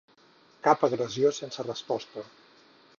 Cap 0.67 0.87
agressió 0.89 1.33
sense 1.41 1.67
resposta 1.69 2.29